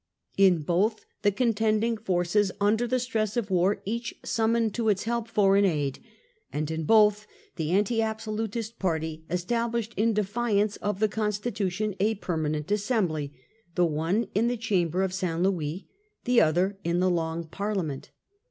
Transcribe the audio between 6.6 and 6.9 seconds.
in